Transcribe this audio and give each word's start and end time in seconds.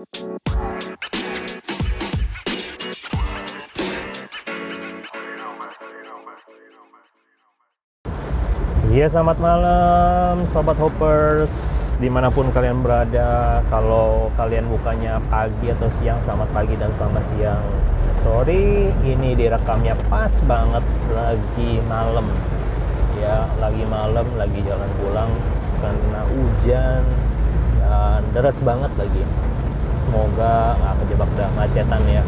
Iya 0.00 0.08
selamat 9.12 9.36
malam 9.44 10.48
Sobat 10.48 10.80
Hoppers. 10.80 11.52
Di 12.00 12.08
mana 12.08 12.32
pun 12.32 12.48
kalian 12.48 12.80
berada 12.80 13.60
Kalau 13.68 14.32
kalian 14.40 14.72
bukanya 14.72 15.20
pagi 15.28 15.68
atau 15.68 15.92
siang 16.00 16.16
Selamat 16.24 16.48
pagi 16.56 16.80
dan 16.80 16.88
selamat 16.96 17.24
siang. 17.36 17.64
Sorry 18.24 18.88
ini 19.04 19.36
direkamnya 19.36 20.00
pas 20.08 20.32
banget 20.48 20.84
Lagi 21.12 21.76
malam. 21.92 22.24
Ya 23.20 23.44
lagi 23.60 23.84
malam 23.84 24.24
Lagi 24.40 24.64
jalan 24.64 24.88
pulang 25.04 25.28
Karena 25.84 26.24
hujan 26.24 27.04
Dan 27.84 28.24
deras 28.32 28.56
banget 28.64 28.96
lagi 28.96 29.49
Semoga 30.08 30.78
nggak 30.80 30.94
kejebak 31.04 31.30
dalam 31.36 31.52
macetan 31.58 32.02
ya. 32.08 32.22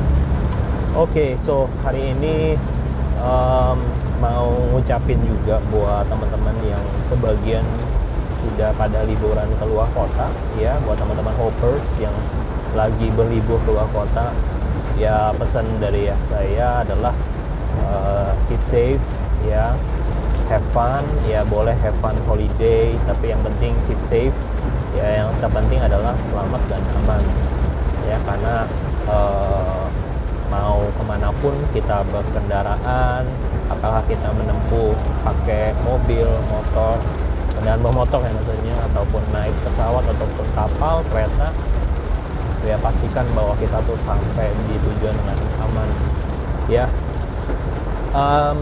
Oke 0.92 1.08
okay, 1.08 1.30
so 1.48 1.72
hari 1.80 2.12
ini 2.12 2.60
um, 3.22 3.80
mau 4.20 4.52
ngucapin 4.70 5.18
juga 5.24 5.58
buat 5.72 6.04
teman-teman 6.06 6.54
yang 6.68 6.84
sebagian 7.08 7.64
sudah 8.42 8.74
pada 8.74 9.06
liburan 9.06 9.46
ke 9.56 9.64
luar 9.66 9.86
kota 9.94 10.28
ya 10.58 10.74
buat 10.82 10.98
teman-teman 10.98 11.34
hoppers 11.38 11.82
yang 12.02 12.14
lagi 12.74 13.08
berlibur 13.14 13.58
ke 13.64 13.70
luar 13.70 13.88
kota. 13.90 14.30
Ya 15.00 15.32
pesan 15.34 15.64
dari 15.80 16.12
ya 16.12 16.16
saya 16.28 16.84
adalah 16.84 17.14
uh, 17.88 18.30
keep 18.46 18.60
safe 18.68 19.02
ya 19.48 19.74
have 20.46 20.62
fun 20.76 21.02
ya 21.24 21.42
boleh 21.48 21.74
have 21.80 21.96
fun 22.04 22.14
holiday 22.28 22.92
tapi 23.08 23.32
yang 23.32 23.40
penting 23.42 23.72
keep 23.88 23.98
safe. 24.06 24.36
Ya 24.92 25.24
yang 25.24 25.32
terpenting 25.40 25.80
adalah 25.80 26.12
selamat 26.28 26.62
dan 26.68 26.82
aman 27.00 27.24
ya 28.08 28.18
karena 28.26 28.66
uh, 29.06 29.86
mau 30.52 30.84
ke 30.84 31.02
mana 31.08 31.32
pun 31.40 31.56
kita 31.72 32.04
berkendaraan 32.12 33.24
apakah 33.72 34.04
kita 34.04 34.28
menempuh 34.36 34.92
pakai 35.24 35.72
mobil 35.86 36.28
motor 36.52 37.00
kendaraan 37.56 37.80
bermotor 37.80 38.20
ya 38.20 38.32
maksudnya 38.34 38.76
ataupun 38.92 39.22
naik 39.32 39.54
pesawat 39.64 40.04
ataupun 40.04 40.46
kapal 40.52 41.00
kereta 41.08 41.48
ya 42.62 42.78
pastikan 42.78 43.26
bahwa 43.34 43.54
kita 43.58 43.78
tuh 43.86 43.98
sampai 44.06 44.50
di 44.70 44.74
tujuan 44.78 45.14
dengan 45.18 45.38
aman. 45.66 45.88
Ya 46.70 46.86
um, 48.14 48.56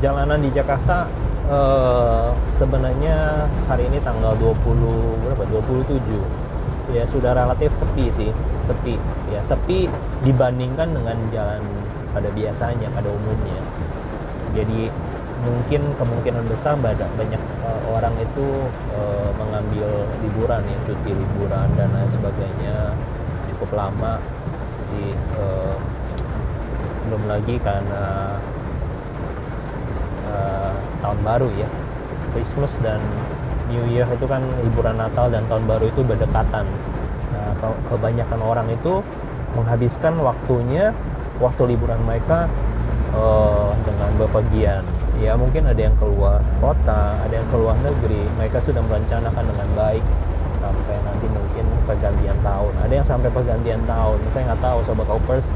jalanan 0.00 0.40
di 0.40 0.50
Jakarta 0.52 1.08
uh, 1.50 2.32
sebenarnya 2.56 3.48
hari 3.68 3.88
ini 3.90 3.98
tanggal 4.00 4.36
20 4.40 5.26
berapa? 5.26 5.42
27 5.48 6.94
ya 6.94 7.04
sudah 7.10 7.34
relatif 7.34 7.74
sepi 7.76 8.06
sih 8.14 8.30
sepi. 8.66 8.94
Ya 9.30 9.40
sepi 9.46 9.86
dibandingkan 10.26 10.92
dengan 10.92 11.16
jalan 11.30 11.62
pada 12.10 12.28
biasanya 12.34 12.88
pada 12.92 13.08
umumnya. 13.08 13.60
Jadi 14.52 14.90
mungkin 15.46 15.82
kemungkinan 16.00 16.48
besar 16.50 16.74
banyak 16.80 17.06
banyak 17.14 17.42
uh, 17.62 17.82
orang 17.92 18.14
itu 18.18 18.46
uh, 18.96 19.30
mengambil 19.38 19.86
liburan 20.24 20.64
ya 20.66 20.78
cuti 20.84 21.10
liburan 21.14 21.68
dan 21.78 21.88
lain 21.94 22.10
sebagainya. 22.10 22.76
Cukup 23.54 23.70
lama. 23.76 24.18
Jadi 24.82 25.06
uh, 25.38 25.76
belum 27.06 27.22
lagi 27.30 27.54
karena 27.62 28.36
uh, 30.28 30.74
tahun 31.00 31.18
baru 31.22 31.48
ya. 31.54 31.68
Christmas 32.34 32.76
dan 32.84 33.00
New 33.72 33.88
Year 33.88 34.04
itu 34.12 34.28
kan 34.28 34.44
liburan 34.60 35.00
Natal 35.00 35.32
dan 35.32 35.42
tahun 35.48 35.64
baru 35.64 35.88
itu 35.88 36.04
berdekatan 36.04 36.68
nah, 37.60 37.74
kebanyakan 37.88 38.40
orang 38.42 38.68
itu 38.72 39.00
menghabiskan 39.56 40.16
waktunya 40.20 40.92
waktu 41.40 41.76
liburan 41.76 42.00
mereka 42.04 42.48
uh, 43.16 43.72
dengan 43.84 44.10
bepergian. 44.20 44.82
Ya 45.16 45.32
mungkin 45.32 45.64
ada 45.64 45.80
yang 45.80 45.96
keluar 45.96 46.44
kota 46.60 47.16
ada 47.24 47.32
yang 47.32 47.48
keluar 47.48 47.72
negeri 47.80 48.20
mereka 48.36 48.60
sudah 48.68 48.84
merencanakan 48.84 49.48
dengan 49.48 49.68
baik 49.72 50.04
sampai 50.60 50.96
nanti 51.08 51.26
mungkin 51.32 51.64
pergantian 51.88 52.36
tahun. 52.44 52.72
Ada 52.84 52.92
yang 53.00 53.06
sampai 53.08 53.28
pergantian 53.32 53.80
tahun 53.88 54.18
saya 54.36 54.42
nggak 54.52 54.60
tahu 54.60 54.78
sobat 54.84 55.08
hoppers 55.08 55.46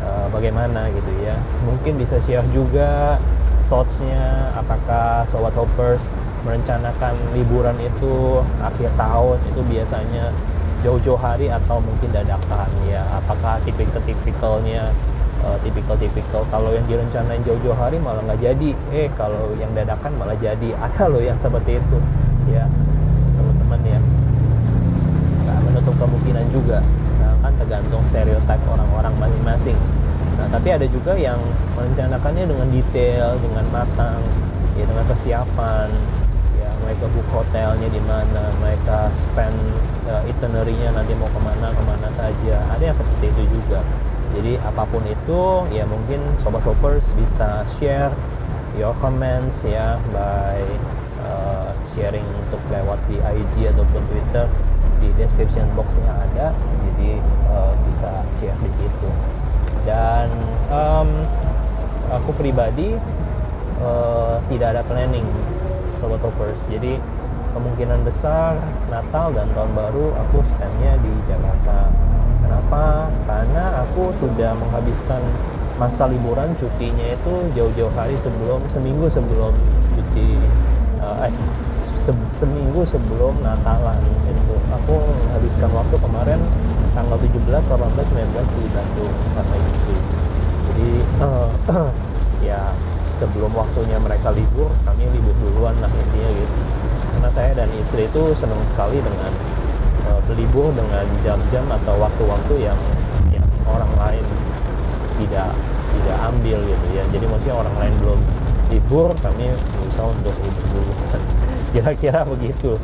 uh, 0.00 0.26
bagaimana 0.32 0.88
gitu 0.96 1.12
ya. 1.20 1.36
Mungkin 1.68 2.00
bisa 2.00 2.16
share 2.24 2.46
juga 2.56 3.20
thoughtsnya 3.68 4.56
apakah 4.56 5.28
sobat 5.28 5.52
hoppers 5.52 6.00
merencanakan 6.46 7.18
liburan 7.34 7.74
itu 7.82 8.38
akhir 8.62 8.94
tahun 8.94 9.38
itu 9.50 9.60
biasanya 9.66 10.30
jauh-jauh 10.84 11.18
hari 11.18 11.48
atau 11.48 11.80
mungkin 11.80 12.12
dadakan 12.12 12.68
ya 12.88 13.04
apakah 13.16 13.60
tipikal-tipikalnya 13.64 14.92
uh, 15.44 15.58
tipikal-tipikal? 15.62 16.42
Kalau 16.48 16.72
yang 16.72 16.84
direncanain 16.88 17.40
jauh-jauh 17.44 17.76
hari 17.76 17.96
malah 18.00 18.22
nggak 18.26 18.40
jadi. 18.42 18.70
Eh 18.92 19.08
kalau 19.14 19.54
yang 19.56 19.72
dadakan 19.72 20.12
malah 20.18 20.36
jadi. 20.36 20.74
Ada 20.84 21.08
loh 21.08 21.22
yang 21.22 21.38
seperti 21.40 21.78
itu. 21.80 21.98
Ya 22.50 22.64
teman-teman 23.36 23.80
ya. 23.84 24.00
Nggak 25.46 25.58
menutup 25.70 25.94
kemungkinan 26.00 26.46
juga. 26.52 26.78
Nah, 27.22 27.32
kan 27.40 27.52
tergantung 27.58 28.02
stereotip 28.12 28.60
orang-orang 28.68 29.14
masing-masing. 29.16 29.78
Nah 30.36 30.46
tapi 30.52 30.68
ada 30.68 30.84
juga 30.84 31.16
yang 31.16 31.40
merencanakannya 31.72 32.44
dengan 32.44 32.68
detail 32.68 33.40
dengan 33.40 33.64
matang 33.72 34.20
ya 34.76 34.84
dengan 34.84 35.04
persiapan 35.08 35.88
mereka 36.86 37.10
book 37.10 37.26
hotelnya 37.34 37.88
di 37.90 37.98
mana 38.06 38.54
mereka 38.62 39.10
spend 39.26 39.58
uh, 40.06 40.22
itinerary-nya 40.22 40.94
nanti 40.94 41.18
mau 41.18 41.26
ke 41.26 41.40
mana 41.42 41.74
ke 41.74 41.82
mana 41.82 42.08
saja. 42.14 42.62
Ada 42.78 42.94
yang 42.94 42.96
seperti 42.96 43.26
itu 43.34 43.42
juga. 43.58 43.82
Jadi 44.38 44.52
apa 44.62 44.86
pun 44.86 45.02
itu 45.02 45.42
ya 45.74 45.82
mungkin 45.90 46.22
sobat 46.38 46.62
hoppers 46.62 47.02
bisa 47.18 47.66
share 47.76 48.14
your 48.78 48.94
comments 49.02 49.66
ya 49.66 49.98
by 50.14 50.62
uh, 51.26 51.74
sharing 51.98 52.26
untuk 52.46 52.62
lewat 52.70 53.02
di 53.10 53.18
IG 53.18 53.74
ataupun 53.74 54.02
Twitter. 54.06 54.46
Di 55.02 55.10
description 55.18 55.66
boxnya 55.74 56.08
ada 56.08 56.54
jadi 56.54 57.18
uh, 57.50 57.74
bisa 57.90 58.22
share 58.38 58.58
di 58.62 58.70
situ. 58.78 59.10
Dan 59.82 60.30
um, 60.70 61.10
aku 62.14 62.30
pribadi 62.38 62.94
uh, 63.82 64.38
tidak 64.46 64.78
ada 64.78 64.82
planning 64.86 65.26
sobat 66.00 66.20
hoppers 66.20 66.60
jadi 66.68 67.00
kemungkinan 67.56 68.04
besar 68.04 68.60
Natal 68.92 69.32
dan 69.32 69.48
tahun 69.56 69.72
baru 69.72 70.12
aku 70.12 70.44
spendnya 70.44 71.00
di 71.00 71.12
Jakarta. 71.24 71.88
Kenapa? 72.44 73.08
Karena 73.24 73.80
aku 73.80 74.12
sudah 74.20 74.52
menghabiskan 74.60 75.24
masa 75.80 76.04
liburan 76.08 76.52
cutinya 76.60 77.16
itu 77.16 77.34
jauh-jauh 77.56 77.92
hari 77.96 78.16
sebelum 78.20 78.60
seminggu 78.68 79.08
sebelum 79.08 79.56
cuti 79.96 80.36
uh, 81.00 81.24
eh 81.24 81.32
se 82.04 82.12
seminggu 82.36 82.84
sebelum 82.84 83.40
Natalan 83.40 83.98
itu. 84.28 84.56
Aku 84.76 84.94
menghabiskan 85.00 85.72
waktu 85.72 85.96
kemarin 85.96 86.40
tanggal 86.92 87.18
17, 87.18 87.40
18, 87.40 87.72
19 87.72 88.56
di 88.56 88.64
Bandung 88.72 89.12
sama 89.32 89.54
istri. 89.56 89.96
Jadi 90.70 90.90
uh, 91.24 91.50
ya 92.52 92.72
sebelum 93.16 93.52
waktunya 93.56 93.96
mereka 93.96 94.32
libur 94.32 94.68
kami 94.84 95.08
libur 95.10 95.32
duluan 95.40 95.76
lah 95.80 95.88
intinya 95.88 96.30
gitu. 96.32 96.56
Karena 97.16 97.28
saya 97.32 97.50
dan 97.56 97.68
istri 97.80 98.04
itu 98.08 98.22
senang 98.36 98.60
sekali 98.72 99.00
dengan 99.00 99.32
uh, 100.08 100.20
berlibur 100.28 100.68
dengan 100.76 101.04
jam-jam 101.24 101.64
atau 101.72 101.94
waktu-waktu 101.96 102.54
yang 102.68 102.78
yang 103.32 103.46
orang 103.64 103.92
lain 103.96 104.24
tidak 105.16 105.50
tidak 105.96 106.16
ambil 106.28 106.58
gitu 106.60 106.86
ya. 106.92 107.02
Jadi 107.08 107.24
maksudnya 107.24 107.56
orang 107.56 107.76
lain 107.80 107.94
belum 108.04 108.20
libur 108.68 109.08
kami 109.24 109.48
berusaha 109.52 110.06
untuk 110.12 110.34
libur 110.44 110.66
dulu. 110.76 110.92
Kira-kira 111.72 112.20
begitu. 112.28 112.76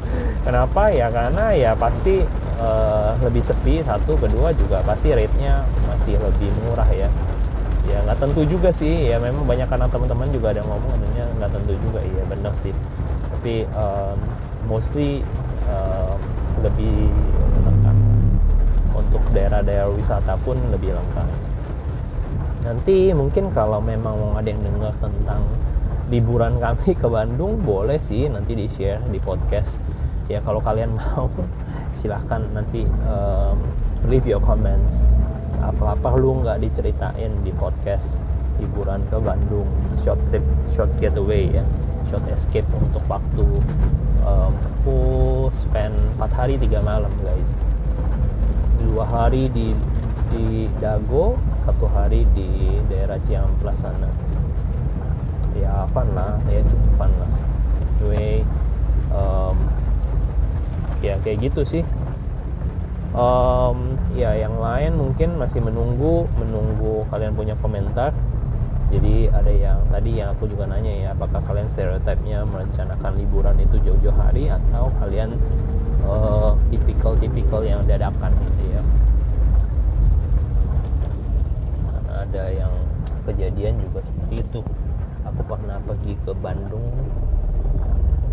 Kenapa? 0.43 0.91
Ya 0.91 1.13
karena 1.13 1.53
ya 1.55 1.73
pasti 1.77 2.25
uh, 2.59 3.15
lebih 3.21 3.45
sepi 3.45 3.85
satu 3.85 4.17
kedua 4.17 4.51
juga 4.57 4.81
pasti 4.83 5.13
rate-nya 5.13 5.65
masih 5.87 6.19
lebih 6.19 6.51
murah 6.67 6.89
ya 6.91 7.09
ya 7.91 7.99
nggak 8.07 8.19
tentu 8.19 8.43
juga 8.47 8.71
sih. 8.75 9.11
Ya 9.11 9.17
memang 9.19 9.47
banyak 9.47 9.67
karena 9.67 9.87
teman-teman 9.91 10.29
juga 10.31 10.47
ada 10.55 10.63
ngomong 10.63 10.91
katanya 10.95 11.25
nggak 11.39 11.51
tentu 11.55 11.73
juga. 11.83 12.01
Iya 12.03 12.23
benar 12.31 12.53
sih. 12.63 12.75
Tapi 13.33 13.55
um, 13.75 14.19
mostly 14.71 15.27
um, 15.67 16.19
lebih 16.63 17.11
lengkap. 17.67 17.97
Untuk 18.93 19.23
daerah-daerah 19.35 19.91
wisata 19.91 20.35
pun 20.45 20.57
lebih 20.71 20.95
lengkap. 20.95 21.29
Nanti 22.63 23.11
mungkin 23.11 23.51
kalau 23.51 23.83
memang 23.83 24.39
ada 24.39 24.47
yang 24.47 24.63
dengar 24.63 24.95
tentang 25.03 25.43
liburan 26.13 26.61
kami 26.61 26.93
ke 26.93 27.09
Bandung 27.09 27.65
boleh 27.65 27.97
sih 27.99 28.29
nanti 28.29 28.53
di 28.53 28.67
share 28.77 29.03
di 29.09 29.19
podcast. 29.19 29.81
Ya 30.31 30.39
kalau 30.45 30.63
kalian 30.63 30.95
mau 31.01 31.27
silahkan 31.99 32.45
nanti 32.55 32.87
um, 33.09 33.59
leave 34.07 34.27
your 34.27 34.41
comments 34.43 34.95
apa-apa 35.63 36.19
lu 36.19 36.43
nggak 36.43 36.59
diceritain 36.59 37.33
di 37.47 37.55
podcast 37.55 38.19
liburan 38.59 39.01
ke 39.09 39.17
Bandung. 39.23 39.71
Short 40.03 40.19
trip 40.29 40.43
short 40.75 40.91
getaway 40.99 41.49
ya. 41.49 41.65
Short 42.11 42.27
escape 42.29 42.67
untuk 42.75 43.01
waktu 43.07 43.47
um, 44.27 44.53
aku 44.53 44.99
spend 45.55 45.95
4 46.19 46.29
hari 46.35 46.55
3 46.59 46.83
malam 46.83 47.13
guys. 47.23 47.51
Dua 48.83 49.07
hari 49.07 49.47
di 49.55 49.73
di 50.35 50.67
Dago 50.83 51.39
satu 51.63 51.87
hari 51.87 52.27
di 52.35 52.83
daerah 52.91 53.23
Ciamplas 53.23 53.79
sana. 53.79 54.11
Ya 55.55 55.87
fun 55.95 56.11
lah. 56.13 56.43
Ya 56.51 56.61
cukup 56.67 56.93
fun 56.99 57.13
lah. 57.17 57.31
Anyway 58.03 58.43
um, 59.15 59.57
ya 61.07 61.15
kayak 61.23 61.51
gitu 61.51 61.63
sih 61.63 61.83
um, 63.13 63.97
ya 64.17 64.37
yang 64.37 64.57
lain 64.57 64.97
mungkin 64.97 65.37
masih 65.37 65.61
menunggu 65.61 66.29
menunggu 66.37 67.05
kalian 67.13 67.33
punya 67.37 67.55
komentar. 67.61 68.13
Jadi 68.93 69.33
ada 69.33 69.49
yang 69.49 69.81
tadi 69.89 70.21
yang 70.21 70.37
aku 70.37 70.53
juga 70.53 70.69
nanya 70.69 70.93
ya 70.93 71.09
apakah 71.17 71.41
kalian 71.49 71.65
stereotipnya 71.73 72.45
merencanakan 72.45 73.17
liburan 73.17 73.57
itu 73.57 73.81
jauh-jauh 73.81 74.13
hari 74.13 74.53
atau 74.53 74.93
kalian 75.01 75.41
uh, 76.05 76.53
tipikal-tipikal 76.69 77.65
yang 77.65 77.81
dadakan 77.89 78.37
gitu 78.37 78.63
ya? 78.69 78.83
Ada 82.13 82.45
yang 82.53 82.73
kejadian 83.25 83.81
juga 83.81 84.05
seperti 84.05 84.45
itu. 84.45 84.61
Aku 85.25 85.41
pernah 85.49 85.81
pergi 85.89 86.13
ke 86.21 86.37
Bandung 86.37 86.93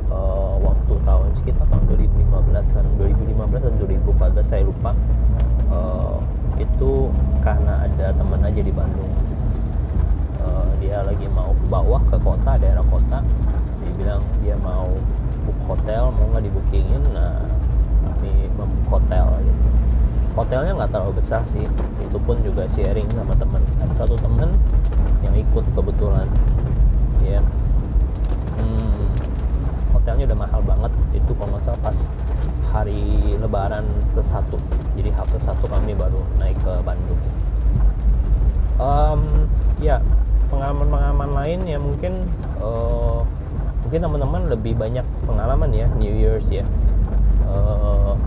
uh, 0.10 0.56
waktu 0.62 0.94
tahun 1.06 1.30
sekitar 1.38 1.66
tahun 1.70 1.84
2015an 1.90 2.86
2015 2.98 3.66
atau 3.66 3.78
2014 3.86 4.46
saya 4.46 4.64
lupa. 4.66 4.92
Uh, 5.70 6.18
itu 6.60 7.14
karena 7.46 7.88
ada 7.88 8.12
teman 8.12 8.42
aja 8.44 8.62
di 8.62 8.74
Bandung. 8.74 9.14
Uh, 10.44 10.70
dia 10.84 11.00
lagi 11.06 11.30
mau 11.32 11.56
ke 11.56 11.66
bawah 11.70 12.02
ke 12.10 12.18
kota 12.20 12.52
daerah 12.60 12.86
kota. 12.90 13.24
Dia 13.80 13.92
bilang 13.96 14.22
dia 14.44 14.56
mau 14.60 14.92
book 15.46 15.60
hotel 15.78 16.12
mau 16.12 16.26
nggak 16.36 16.44
dibookingin? 16.50 17.04
Nah 17.16 17.40
kami 18.04 18.50
membook 18.58 19.00
hotel 19.00 19.28
gitu. 19.46 19.70
Hotelnya 20.36 20.72
nggak 20.76 20.92
terlalu 20.92 21.14
besar 21.22 21.42
sih. 21.54 21.64
Itu 22.04 22.18
pun 22.24 22.42
juga 22.44 22.68
sharing 22.76 23.08
sama 23.14 23.38
temen. 23.38 23.62
Ada 23.80 24.04
satu 24.04 24.16
temen 24.20 24.50
yang 25.24 25.36
ikut 25.38 25.66
kebetulan. 25.78 26.28
Ya 27.24 27.40
hmm, 27.40 27.69
hotelnya 30.10 30.26
udah 30.34 30.40
mahal 30.42 30.62
banget. 30.66 30.92
Itu 31.14 31.32
kalau 31.38 31.54
nggak 31.54 31.64
salah 31.70 31.82
pas 31.86 31.98
hari 32.74 33.38
lebaran 33.38 33.86
ke 34.18 34.22
satu. 34.26 34.58
Jadi 34.98 35.14
H 35.14 35.20
ke 35.30 35.38
satu 35.38 35.70
kami 35.70 35.94
baru 35.94 36.18
naik 36.42 36.58
ke 36.66 36.74
Bandung. 36.82 37.22
Um, 38.82 39.46
ya 39.78 40.02
pengalaman-pengalaman 40.50 41.30
lain 41.38 41.60
ya 41.70 41.78
mungkin 41.78 42.26
uh, 42.58 43.22
mungkin 43.86 44.00
teman-teman 44.02 44.42
lebih 44.50 44.74
banyak 44.82 45.06
pengalaman 45.30 45.70
ya 45.78 45.86
New 45.94 46.10
Year's 46.10 46.50
ya. 46.50 46.66
Uh, 47.46 48.18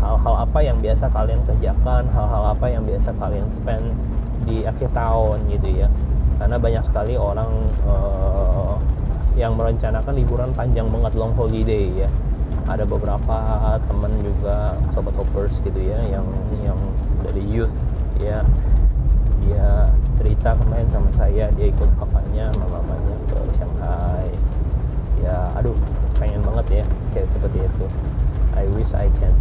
hal-hal 0.00 0.48
apa 0.48 0.58
yang 0.64 0.80
biasa 0.80 1.12
kalian 1.12 1.44
kerjakan 1.44 2.08
hal-hal 2.16 2.56
apa 2.56 2.66
yang 2.72 2.80
biasa 2.88 3.12
kalian 3.20 3.44
spend 3.52 3.92
di 4.48 4.64
akhir 4.64 4.88
tahun 4.96 5.36
gitu 5.52 5.84
ya. 5.84 5.92
Karena 6.40 6.56
banyak 6.56 6.80
sekali 6.80 7.20
orang 7.20 7.52
uh, 7.84 8.80
yang 9.36 9.52
merencanakan 9.54 10.16
liburan 10.16 10.50
panjang 10.56 10.88
banget 10.88 11.12
long 11.12 11.36
holiday 11.36 11.92
ya. 11.92 12.08
Ada 12.66 12.82
beberapa 12.88 13.36
teman 13.86 14.10
juga 14.24 14.74
sobat 14.90 15.14
hoppers 15.14 15.60
gitu 15.62 15.78
ya 15.78 16.00
yang 16.08 16.26
yang 16.64 16.80
dari 17.22 17.44
youth 17.44 17.70
ya. 18.18 18.42
Dia 19.46 19.92
cerita 20.18 20.56
kemarin 20.58 20.88
sama 20.90 21.12
saya 21.14 21.52
dia 21.54 21.70
ikut 21.70 21.86
papanya 22.00 22.50
mamanya 22.58 23.16
ke 23.30 23.38
Shanghai. 23.60 24.26
Ya 25.22 25.52
aduh 25.54 25.76
pengen 26.16 26.42
banget 26.42 26.82
ya 26.82 26.84
kayak 27.14 27.28
seperti 27.30 27.60
itu. 27.62 27.86
I 28.56 28.64
wish 28.72 28.90
I 28.96 29.12
can 29.20 29.36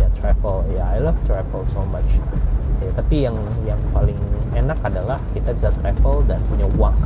ya 0.00 0.08
travel. 0.18 0.64
Ya 0.72 0.88
I 0.90 0.98
love 0.98 1.20
travel 1.28 1.62
so 1.70 1.84
much. 1.92 2.08
Ya 2.82 2.90
tapi 2.96 3.28
yang 3.28 3.36
yang 3.68 3.78
paling 3.92 4.18
enak 4.56 4.80
adalah 4.82 5.20
kita 5.36 5.52
bisa 5.54 5.70
travel 5.84 6.24
dan 6.24 6.40
punya 6.48 6.66
uang 6.80 6.96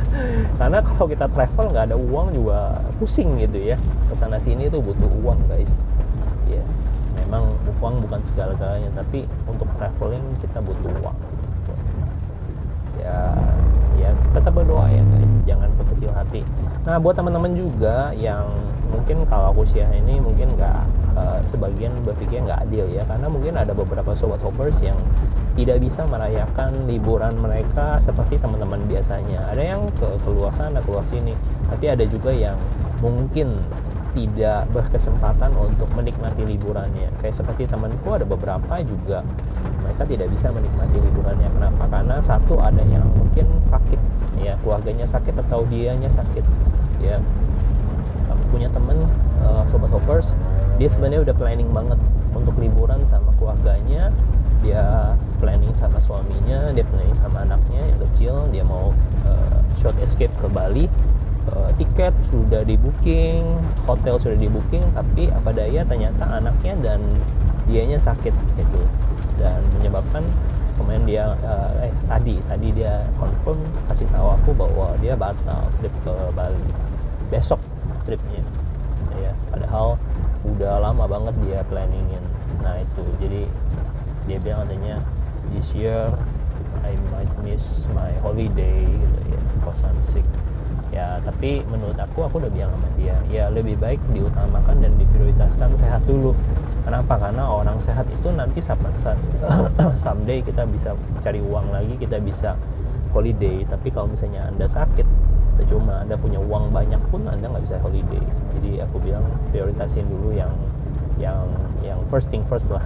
karena 0.60 0.78
kalau 0.84 1.06
kita 1.08 1.26
travel 1.30 1.64
nggak 1.72 1.84
ada 1.92 1.96
uang 1.96 2.32
juga 2.34 2.80
pusing 2.96 3.40
gitu 3.40 3.58
ya. 3.60 3.76
Ke 4.08 4.14
sana 4.16 4.38
sini 4.40 4.68
tuh 4.68 4.80
butuh 4.80 5.10
uang 5.22 5.40
guys. 5.48 5.72
Ya 6.48 6.62
memang 7.22 7.54
uang 7.80 8.04
bukan 8.04 8.20
segala-galanya 8.28 8.90
tapi 8.96 9.28
untuk 9.48 9.68
traveling 9.76 10.24
kita 10.40 10.58
butuh 10.60 10.90
uang. 11.04 11.18
Ya 13.00 13.34
ya 14.00 14.10
tetap 14.32 14.52
berdoa 14.56 14.88
ya 14.88 15.02
guys. 15.02 15.32
Jangan 15.48 15.68
berkecil 15.76 16.10
hati. 16.12 16.40
Nah 16.88 16.96
buat 16.98 17.14
teman-teman 17.18 17.52
juga 17.56 18.12
yang 18.16 18.46
mungkin 18.92 19.24
kalau 19.26 19.56
aku 19.56 19.64
share 19.64 19.90
ini 19.96 20.20
mungkin 20.20 20.52
nggak 20.54 20.80
uh, 21.16 21.40
sebagian 21.50 21.92
berpikir 22.04 22.44
nggak 22.44 22.68
adil 22.68 22.86
ya. 22.92 23.04
Karena 23.08 23.26
mungkin 23.28 23.54
ada 23.58 23.72
beberapa 23.72 24.12
sobat 24.16 24.40
hoppers 24.40 24.78
yang 24.80 24.96
tidak 25.52 25.78
bisa 25.84 26.02
merayakan 26.08 26.88
liburan 26.88 27.36
mereka 27.36 28.00
seperti 28.00 28.40
teman-teman 28.40 28.80
biasanya. 28.88 29.52
Ada 29.52 29.62
yang 29.76 29.82
ke 29.96 30.08
keluar 30.24 30.52
sana 30.56 30.80
keluar 30.80 31.04
sini. 31.08 31.36
Tapi 31.68 31.92
ada 31.92 32.04
juga 32.08 32.32
yang 32.32 32.56
mungkin 33.04 33.60
tidak 34.12 34.68
berkesempatan 34.72 35.52
untuk 35.56 35.88
menikmati 35.96 36.44
liburannya. 36.44 37.08
Kayak 37.20 37.36
seperti 37.44 37.68
temanku 37.68 38.12
ada 38.12 38.24
beberapa 38.28 38.80
juga. 38.84 39.24
Mereka 39.84 40.02
tidak 40.08 40.28
bisa 40.32 40.52
menikmati 40.52 40.96
liburannya. 41.00 41.48
Kenapa? 41.48 41.84
Karena 41.88 42.16
satu 42.24 42.60
ada 42.60 42.82
yang 42.88 43.04
mungkin 43.16 43.48
sakit. 43.68 44.00
Ya 44.40 44.56
keluarganya 44.60 45.04
sakit 45.08 45.36
atau 45.48 45.64
dianya 45.68 46.08
sakit. 46.12 46.44
Ya 47.00 47.20
aku 48.32 48.42
punya 48.56 48.68
temen 48.72 49.04
uh, 49.44 49.64
sobat 49.68 49.92
hoppers 49.92 50.32
dia 50.80 50.88
sebenarnya 50.88 51.20
udah 51.30 51.34
planning 51.36 51.70
banget 51.70 52.00
untuk 52.32 52.56
liburan 52.56 53.04
sama 53.06 53.30
keluarganya 53.36 54.10
dia 54.62 55.14
planning 55.42 55.74
sama 55.74 55.98
suaminya 56.06 56.70
dia 56.70 56.86
planning 56.86 57.18
sama 57.18 57.42
anaknya 57.42 57.82
yang 57.82 57.98
kecil 58.08 58.34
dia 58.54 58.62
mau 58.62 58.94
uh, 59.26 59.58
short 59.82 59.98
escape 60.00 60.32
ke 60.38 60.48
Bali. 60.48 60.86
Uh, 61.42 61.74
tiket 61.74 62.14
sudah 62.30 62.62
di 62.62 62.78
booking, 62.78 63.42
hotel 63.82 64.14
sudah 64.14 64.38
di 64.38 64.46
booking, 64.46 64.86
tapi 64.94 65.26
apa 65.26 65.50
daya 65.50 65.82
ternyata 65.82 66.22
anaknya 66.38 66.78
dan 66.78 67.02
dianya 67.66 67.98
sakit 67.98 68.30
gitu. 68.54 68.82
Dan 69.42 69.58
menyebabkan 69.74 70.22
kemarin 70.78 71.02
dia 71.02 71.34
uh, 71.42 71.82
eh 71.82 71.90
tadi 72.06 72.38
tadi 72.46 72.68
dia 72.78 73.02
confirm 73.18 73.58
kasih 73.90 74.06
tahu 74.14 74.38
aku 74.38 74.50
bahwa 74.54 74.94
dia 75.02 75.18
batal 75.18 75.66
trip 75.82 75.90
ke 76.06 76.14
Bali 76.30 76.62
besok 77.26 77.58
tripnya. 78.06 78.46
Ya 79.18 79.34
padahal 79.50 79.98
udah 80.46 80.78
lama 80.78 81.10
banget 81.10 81.34
dia 81.42 81.66
planningin. 81.66 82.22
Nah 82.62 82.78
itu. 82.78 83.02
Jadi 83.18 83.50
dia 84.26 84.38
bilang 84.38 84.66
adanya 84.68 85.02
this 85.50 85.74
year 85.74 86.10
I 86.82 86.94
might 87.14 87.30
miss 87.42 87.86
my 87.94 88.10
holiday 88.22 88.86
gitu 88.86 89.20
ya 89.30 89.40
because 89.58 89.80
I'm 89.86 89.98
sick. 90.02 90.26
Ya 90.92 91.22
tapi 91.24 91.64
menurut 91.72 91.96
aku 91.96 92.26
aku 92.28 92.42
udah 92.42 92.52
bilang 92.52 92.74
sama 92.76 92.88
dia 93.00 93.16
ya 93.32 93.48
lebih 93.48 93.80
baik 93.80 94.00
diutamakan 94.12 94.82
dan 94.82 94.92
diprioritaskan 94.98 95.74
sehat 95.78 96.02
dulu. 96.04 96.36
Kenapa? 96.82 97.14
Karena 97.16 97.46
orang 97.46 97.78
sehat 97.78 98.10
itu 98.10 98.28
nanti 98.34 98.58
saat 98.58 98.78
someday 100.04 100.42
kita 100.42 100.66
bisa 100.68 100.98
cari 101.22 101.38
uang 101.38 101.70
lagi 101.70 101.94
kita 101.96 102.18
bisa 102.18 102.58
holiday. 103.14 103.64
Tapi 103.66 103.88
kalau 103.94 104.10
misalnya 104.10 104.50
anda 104.50 104.66
sakit 104.66 105.06
cuma 105.70 106.02
anda 106.02 106.18
punya 106.18 106.42
uang 106.42 106.74
banyak 106.74 106.98
pun 107.14 107.22
anda 107.30 107.46
nggak 107.46 107.64
bisa 107.64 107.78
holiday. 107.78 108.24
Jadi 108.58 108.82
aku 108.82 108.98
bilang 108.98 109.24
prioritasin 109.54 110.04
dulu 110.10 110.34
yang 110.34 110.50
yang 111.16 111.46
yang 111.86 111.98
first 112.10 112.26
thing 112.34 112.42
first 112.50 112.66
lah 112.66 112.82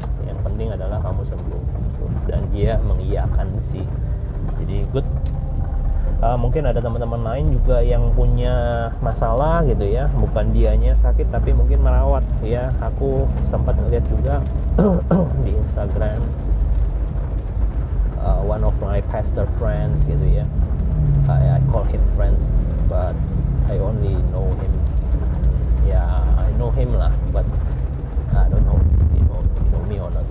penting 0.46 0.70
adalah 0.70 1.02
kamu 1.02 1.22
sembuh. 1.26 1.62
Dan 2.30 2.46
dia 2.54 2.78
mengiyakan 2.78 3.58
sih 3.66 3.82
jadi 4.62 4.86
good. 4.94 5.06
Uh, 6.16 6.32
mungkin 6.32 6.64
ada 6.64 6.80
teman-teman 6.80 7.20
lain 7.20 7.52
juga 7.52 7.84
yang 7.84 8.08
punya 8.16 8.88
masalah 9.04 9.60
gitu 9.68 9.84
ya. 9.84 10.08
Bukan 10.16 10.54
dianya 10.56 10.96
sakit 10.96 11.28
tapi 11.28 11.52
mungkin 11.52 11.84
merawat 11.84 12.24
ya. 12.40 12.72
Aku 12.80 13.28
sempat 13.44 13.76
ngeliat 13.76 14.06
juga 14.08 14.40
di 15.44 15.52
Instagram 15.52 16.22
uh, 18.22 18.40
one 18.40 18.64
of 18.64 18.72
my 18.80 19.04
pastor 19.12 19.44
friends 19.60 20.00
gitu 20.08 20.40
ya. 20.40 20.46
I, 21.28 21.58
I 21.58 21.62
call 21.68 21.84
him 21.84 22.00
friends 22.16 22.40
but 22.88 23.12
I 23.68 23.76
only 23.76 24.16
know 24.32 24.48
him. 24.56 24.72
Ya 25.84 26.00
yeah, 26.00 26.48
I 26.48 26.50
know 26.56 26.72
him 26.72 26.96
lah 26.96 27.12
but 27.28 27.44
I 28.32 28.48
don't 28.48 28.64
know 28.64 28.80
he 29.12 29.20
know, 29.20 29.44
he 29.44 29.64
know 29.68 29.82
me 29.84 29.96
or 30.00 30.08
not 30.10 30.26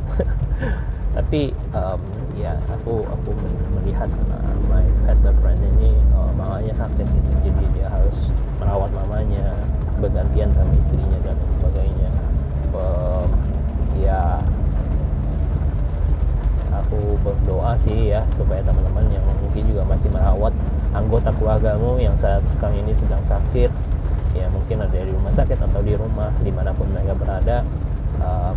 tapi 1.36 1.52
um, 1.76 2.00
ya 2.40 2.56
aku 2.72 3.04
aku 3.12 3.36
melihat 3.76 4.08
uh, 4.08 4.56
my 4.72 4.88
pastor 5.04 5.36
friend 5.44 5.60
ini 5.76 5.92
uh, 6.16 6.32
mamanya 6.32 6.72
sakit 6.72 7.04
gitu. 7.04 7.32
Jadi 7.44 7.76
dia 7.76 7.92
harus 7.92 8.32
merawat 8.56 8.88
mamanya 8.96 9.52
bergantian 10.00 10.48
sama 10.56 10.72
istrinya 10.80 11.20
dan 11.28 11.36
sebagainya. 11.60 12.08
Um, 12.72 13.36
ya 14.00 14.40
aku 16.72 17.20
berdoa 17.20 17.76
sih 17.84 18.16
ya 18.16 18.24
supaya 18.40 18.64
teman-teman 18.64 19.04
yang 19.12 19.28
mungkin 19.28 19.68
juga 19.68 19.84
masih 19.92 20.08
merawat 20.16 20.56
anggota 20.96 21.36
keluargamu 21.36 22.00
yang 22.00 22.16
saat 22.16 22.48
sekarang 22.48 22.80
ini 22.80 22.96
sedang 22.96 23.20
sakit 23.28 23.76
ya 24.40 24.48
mungkin 24.56 24.88
ada 24.88 25.04
di 25.04 25.12
rumah 25.12 25.36
sakit 25.36 25.60
atau 25.60 25.84
di 25.84 26.00
rumah 26.00 26.32
di 26.40 26.52
mana 26.56 26.72
pun 26.72 26.88
mereka 26.96 27.12
berada 27.12 27.68
um, 28.24 28.56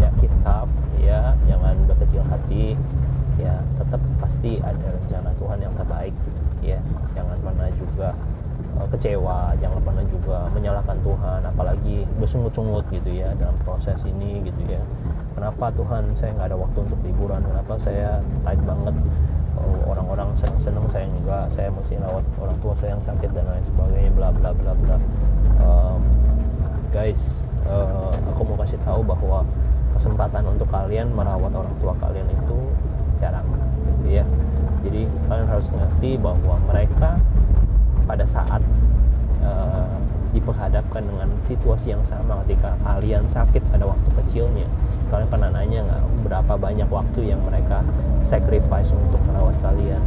banyak 0.00 0.16
kitab 0.24 0.64
ya 0.96 1.36
jangan 1.44 1.76
berkecil 1.84 2.24
hati 2.24 2.72
ya 3.36 3.60
tetap 3.76 4.00
pasti 4.16 4.56
ada 4.64 4.96
rencana 4.96 5.28
Tuhan 5.36 5.58
yang 5.60 5.74
terbaik 5.76 6.16
ya. 6.64 6.80
Jangan 7.12 7.36
pernah 7.44 7.68
juga 7.76 8.08
uh, 8.80 8.88
kecewa 8.96 9.52
jangan 9.60 9.80
pernah 9.84 10.04
juga 10.08 10.48
menyalahkan 10.56 10.96
Tuhan 11.04 11.40
apalagi 11.44 12.08
bersungut-sungut 12.16 12.88
gitu 12.88 13.12
ya 13.12 13.36
dalam 13.36 13.60
proses 13.60 14.00
ini 14.08 14.40
gitu 14.48 14.72
ya. 14.72 14.80
Kenapa 15.36 15.68
Tuhan 15.76 16.16
saya 16.16 16.32
nggak 16.32 16.48
ada 16.48 16.56
waktu 16.56 16.78
untuk 16.80 17.00
liburan? 17.04 17.44
Kenapa 17.44 17.76
saya 17.76 18.24
tight 18.40 18.60
banget? 18.64 18.96
Oh, 19.60 19.92
orang-orang 19.92 20.32
seneng-seneng 20.32 20.88
saya 20.88 21.04
juga 21.12 21.44
saya 21.52 21.68
mesti 21.68 22.00
rawat 22.00 22.24
orang 22.40 22.56
tua 22.64 22.72
saya 22.72 22.96
yang 22.96 23.04
sakit 23.04 23.28
dan 23.36 23.44
lain 23.44 23.64
sebagainya 23.68 24.12
bla 24.16 24.32
bla 24.32 24.56
bla 24.56 24.72
bla. 24.72 24.96
Um, 25.60 26.00
guys 26.88 27.44
uh, 27.68 28.08
aku 28.32 28.40
mau 28.48 28.56
kasih 28.64 28.80
tahu 28.82 29.04
bahwa 29.04 29.44
kesempatan 30.00 30.48
untuk 30.48 30.64
kalian 30.72 31.12
merawat 31.12 31.52
orang 31.52 31.76
tua 31.76 31.92
kalian 32.00 32.24
itu 32.32 32.56
jarang 33.20 33.44
gitu 34.00 34.16
ya. 34.16 34.24
Jadi 34.80 35.04
kalian 35.28 35.44
harus 35.44 35.68
ngerti 35.68 36.16
bahwa 36.16 36.56
mereka 36.64 37.20
pada 38.08 38.24
saat 38.24 38.64
uh, 39.44 39.92
diperhadapkan 40.32 41.04
dengan 41.04 41.28
situasi 41.44 41.92
yang 41.92 42.00
sama 42.08 42.40
ketika 42.48 42.80
kalian 42.80 43.28
sakit 43.28 43.60
pada 43.68 43.84
waktu 43.84 44.08
kecilnya 44.24 44.64
kalian 45.12 45.28
pernah 45.28 45.50
nanya 45.52 45.84
nggak 45.84 46.02
berapa 46.24 46.54
banyak 46.54 46.88
waktu 46.88 47.34
yang 47.34 47.42
mereka 47.44 47.84
sacrifice 48.24 48.96
untuk 48.96 49.20
merawat 49.28 49.58
kalian? 49.60 50.00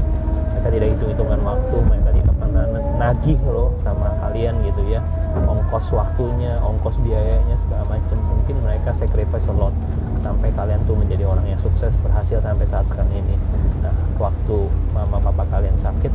Mereka 0.57 0.67
tidak 0.73 0.89
hitung-hitungan 0.97 1.39
waktu 1.45 1.75
mereka 1.85 2.09
tidak 2.17 2.35
pernah 2.41 2.65
nagih 2.97 3.39
loh 3.45 3.69
sama 3.85 4.09
kalian 4.25 4.57
gitu 4.65 4.81
ya 4.89 5.05
ongkos 5.41 5.89
waktunya 5.89 6.61
ongkos 6.61 7.01
biayanya 7.01 7.57
segala 7.57 7.83
macam 7.89 8.17
mungkin 8.21 8.61
mereka 8.61 8.93
sacrifice 8.93 9.49
a 9.49 9.55
lot 9.55 9.73
sampai 10.21 10.53
kalian 10.53 10.79
tuh 10.85 10.95
menjadi 10.95 11.25
orang 11.25 11.49
yang 11.49 11.59
sukses 11.59 11.97
berhasil 11.99 12.39
sampai 12.39 12.63
saat 12.69 12.85
sekarang 12.87 13.11
ini. 13.11 13.35
Nah 13.81 13.93
waktu 14.21 14.69
mama 14.93 15.17
papa 15.19 15.43
kalian 15.49 15.75
sakit 15.81 16.13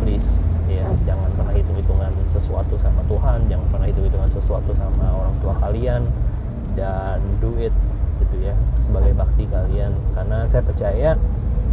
please 0.00 0.40
ya 0.70 0.86
jangan 1.04 1.28
pernah 1.36 1.52
hitung-hitungan 1.52 2.12
sesuatu 2.32 2.78
sama 2.80 3.04
Tuhan 3.04 3.44
jangan 3.52 3.66
pernah 3.68 3.86
hitung-hitungan 3.90 4.30
sesuatu 4.32 4.72
sama 4.72 5.06
orang 5.12 5.34
tua 5.44 5.54
kalian 5.60 6.02
dan 6.78 7.20
do 7.42 7.52
it 7.60 7.74
gitu 8.22 8.46
ya 8.46 8.54
sebagai 8.86 9.12
bakti 9.18 9.44
kalian. 9.50 9.92
Karena 10.14 10.46
saya 10.46 10.62
percaya 10.62 11.18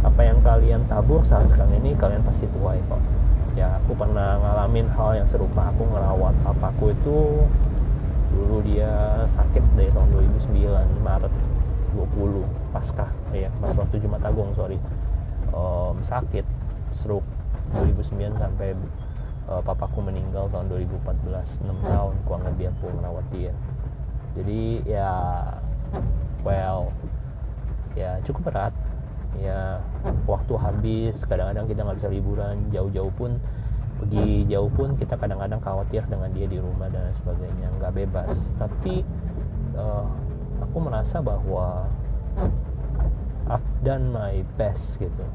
apa 0.02 0.20
yang 0.26 0.42
kalian 0.42 0.82
tabur 0.90 1.22
saat 1.22 1.46
sekarang 1.46 1.78
ini 1.78 1.94
kalian 1.94 2.26
pasti 2.26 2.50
tuai 2.50 2.82
kok 2.90 2.98
ya 3.52 3.80
aku 3.80 3.92
pernah 3.92 4.40
ngalamin 4.40 4.88
hal 4.92 5.22
yang 5.22 5.28
serupa. 5.28 5.68
Aku 5.72 5.84
ngerawat 5.88 6.34
papaku 6.44 6.96
itu 6.96 7.18
dulu 8.32 8.64
dia 8.64 9.24
sakit 9.28 9.60
dari 9.76 9.92
tahun 9.92 10.08
2009 10.48 11.04
Maret 11.04 11.34
20 11.92 12.72
pasca. 12.72 13.06
Ya 13.36 13.52
pas 13.60 13.76
waktu 13.76 14.00
Jumat 14.00 14.24
Agung 14.24 14.56
sorry. 14.56 14.80
Um, 15.52 16.00
sakit 16.00 16.48
stroke 16.88 17.28
2009 17.76 18.40
sampai 18.40 18.72
uh, 19.48 19.60
papaku 19.60 20.00
meninggal 20.00 20.48
tahun 20.48 20.72
2014 20.72 21.60
6 21.60 21.92
tahun 21.92 22.14
kurang 22.24 22.44
lebih 22.48 22.72
aku 22.72 22.88
merawat 22.96 23.26
dia. 23.28 23.52
Jadi 24.32 24.80
ya 24.88 25.12
well 26.40 26.88
ya 27.92 28.16
cukup 28.24 28.48
berat 28.48 28.72
ya 29.40 29.80
waktu 30.28 30.54
habis 30.60 31.24
kadang-kadang 31.24 31.64
kita 31.70 31.80
nggak 31.82 31.98
bisa 32.04 32.10
liburan 32.12 32.56
jauh-jauh 32.68 33.12
pun 33.16 33.40
pergi 34.02 34.50
jauh 34.50 34.66
pun 34.74 34.98
kita 34.98 35.14
kadang-kadang 35.14 35.62
khawatir 35.62 36.02
dengan 36.10 36.34
dia 36.34 36.50
di 36.50 36.58
rumah 36.58 36.90
dan 36.90 37.14
sebagainya 37.22 37.70
nggak 37.78 37.92
bebas. 38.02 38.34
Tapi 38.58 39.06
uh, 39.78 40.10
aku 40.58 40.76
merasa 40.82 41.22
bahwa 41.22 41.86
I've 43.46 43.72
done 43.86 44.10
my 44.10 44.42
best 44.58 44.98
gitu. 44.98 45.26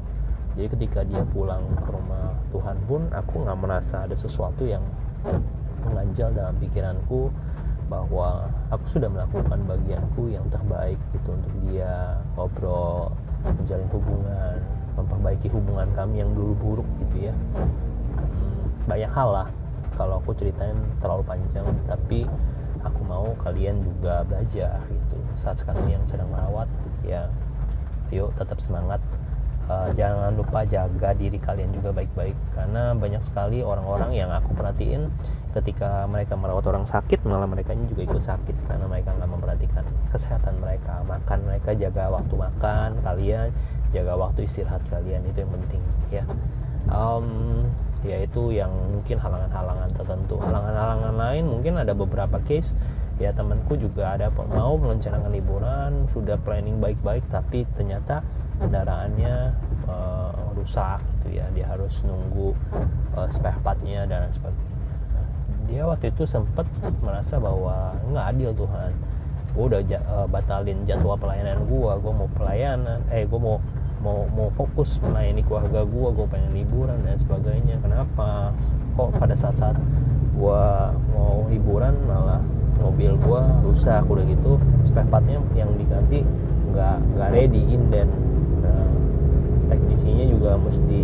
Jadi 0.58 0.68
ketika 0.74 1.00
dia 1.06 1.22
pulang 1.32 1.64
ke 1.80 1.90
rumah 1.92 2.34
Tuhan 2.50 2.76
pun 2.84 3.08
aku 3.14 3.46
nggak 3.46 3.58
merasa 3.62 4.04
ada 4.04 4.16
sesuatu 4.18 4.66
yang 4.68 4.82
mengganjal 5.86 6.34
dalam 6.34 6.56
pikiranku 6.58 7.30
bahwa 7.88 8.52
aku 8.68 8.84
sudah 8.98 9.08
melakukan 9.08 9.64
bagianku 9.64 10.28
yang 10.28 10.44
terbaik 10.52 11.00
gitu 11.16 11.32
untuk 11.32 11.54
dia 11.64 12.20
ngobrol 12.36 13.16
menjalin 13.44 13.88
hubungan 13.92 14.56
memperbaiki 14.98 15.46
hubungan 15.54 15.86
kami 15.94 16.26
yang 16.26 16.34
dulu 16.34 16.52
buruk 16.58 16.88
gitu 17.06 17.30
ya. 17.30 17.34
Banyak 18.90 19.12
hal 19.14 19.28
lah. 19.30 19.48
Kalau 19.94 20.22
aku 20.22 20.34
ceritain 20.34 20.78
terlalu 21.02 21.22
panjang 21.26 21.66
tapi 21.86 22.26
aku 22.82 23.00
mau 23.06 23.34
kalian 23.42 23.82
juga 23.82 24.22
belajar 24.26 24.82
gitu. 24.90 25.18
Saat 25.38 25.62
sekarang 25.62 25.86
yang 25.90 26.02
sedang 26.06 26.30
merawat 26.30 26.66
ya 27.06 27.30
yuk 28.08 28.32
tetap 28.40 28.58
semangat 28.58 28.98
uh, 29.68 29.90
jangan 29.94 30.34
lupa 30.34 30.64
jaga 30.64 31.12
diri 31.14 31.38
kalian 31.38 31.70
juga 31.76 31.92
baik-baik 31.92 32.34
karena 32.56 32.96
banyak 32.96 33.22
sekali 33.22 33.60
orang-orang 33.60 34.16
yang 34.16 34.32
aku 34.32 34.56
perhatiin 34.56 35.12
ketika 35.56 36.04
mereka 36.04 36.36
merawat 36.36 36.64
orang 36.68 36.84
sakit 36.84 37.24
malah 37.24 37.48
mereka 37.48 37.72
juga 37.88 38.02
ikut 38.04 38.24
sakit 38.24 38.56
karena 38.68 38.84
mereka 38.84 39.16
nggak 39.16 39.30
memperhatikan 39.30 39.84
kesehatan 40.12 40.60
mereka. 40.60 41.00
Makan 41.08 41.38
mereka 41.48 41.72
jaga 41.72 42.12
waktu 42.12 42.34
makan 42.36 42.90
kalian 43.00 43.48
jaga 43.90 44.12
waktu 44.16 44.44
istirahat 44.44 44.84
kalian 44.92 45.24
itu 45.24 45.44
yang 45.44 45.52
penting 45.52 45.82
ya. 46.12 46.24
Um, 46.88 47.68
ya 48.04 48.24
itu 48.24 48.54
yang 48.54 48.70
mungkin 48.70 49.16
halangan-halangan 49.20 49.90
tertentu. 49.96 50.36
Halangan-halangan 50.40 51.14
lain 51.16 51.44
mungkin 51.48 51.80
ada 51.80 51.92
beberapa 51.96 52.40
case. 52.44 52.76
Ya 53.18 53.34
temanku 53.34 53.74
juga 53.74 54.14
ada 54.14 54.30
mau 54.30 54.78
merencanakan 54.78 55.34
liburan 55.34 56.06
sudah 56.14 56.38
planning 56.38 56.78
baik-baik 56.78 57.26
tapi 57.34 57.66
ternyata 57.74 58.22
kendaraannya 58.58 59.54
uh, 59.88 60.54
rusak 60.54 61.00
gitu 61.22 61.40
ya. 61.40 61.46
Dia 61.54 61.66
harus 61.70 62.02
nunggu 62.04 62.52
uh, 63.14 63.28
spare 63.30 63.58
partnya 63.62 64.04
dan 64.04 64.28
sebagainya. 64.28 64.76
Dia 65.68 65.82
waktu 65.84 66.10
itu 66.10 66.24
sempat 66.24 66.64
merasa 67.04 67.36
bahwa 67.36 67.92
nggak 68.08 68.26
adil 68.36 68.50
Tuhan. 68.56 68.90
Gue 69.56 69.64
udah 69.74 69.80
uh, 70.06 70.26
batalin 70.28 70.84
jadwal 70.84 71.18
pelayanan 71.18 71.64
gue 71.66 71.92
gue 71.98 72.12
mau 72.12 72.28
pelayanan 72.36 73.00
eh 73.10 73.24
gue 73.26 73.40
mau 73.40 73.58
mau 73.98 74.30
mau 74.30 74.48
fokus 74.54 75.02
melayani 75.02 75.42
keluarga 75.42 75.82
gue 75.82 76.08
gue 76.14 76.26
pengen 76.30 76.52
liburan 76.54 76.98
dan 77.02 77.16
sebagainya. 77.18 77.80
Kenapa? 77.82 78.54
Kok 78.94 79.18
pada 79.18 79.34
saat-saat 79.34 79.76
gue 80.38 80.64
mau 81.14 81.46
liburan 81.50 81.94
malah 82.06 82.38
mobil 82.78 83.18
gue 83.18 83.42
rusak 83.66 84.06
udah 84.06 84.24
gitu 84.30 84.54
spare 84.86 85.10
partnya 85.10 85.42
yang 85.58 85.74
diganti 85.74 86.22
nggak 86.70 86.96
nggak 87.18 87.30
ready 87.34 87.62
inden 87.74 88.08
teknisinya 89.98 90.26
juga 90.30 90.50
mesti 90.56 91.02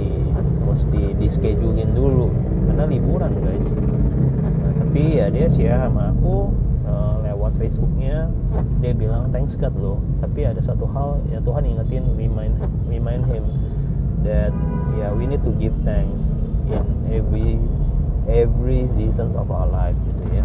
mesti 0.65 1.03
di 1.21 1.29
schedulein 1.29 1.93
dulu. 1.93 2.33
Karena 2.71 2.85
liburan 2.89 3.33
guys. 3.45 3.69
Nah, 3.75 4.73
tapi 4.81 5.21
ya 5.21 5.29
dia 5.29 5.47
share 5.51 5.87
sama 5.87 6.11
aku 6.15 6.51
uh, 6.89 7.21
lewat 7.27 7.59
Facebooknya. 7.61 8.33
Dia 8.81 8.93
bilang 8.97 9.29
thanks 9.31 9.55
God 9.59 9.77
loh. 9.77 9.99
Tapi 10.25 10.49
ada 10.49 10.63
satu 10.65 10.89
hal 10.89 11.21
ya 11.29 11.39
Tuhan 11.45 11.69
ingetin 11.69 12.17
remind 12.17 12.57
remind 12.89 13.29
him 13.29 13.45
that 14.25 14.55
ya 14.97 15.09
yeah, 15.09 15.11
we 15.13 15.29
need 15.29 15.45
to 15.45 15.53
give 15.61 15.75
thanks 15.85 16.23
in 16.71 16.85
every 17.13 17.61
every 18.25 18.89
season 18.97 19.37
of 19.37 19.53
our 19.53 19.69
life 19.69 19.97
gitu 20.09 20.25
ya. 20.33 20.45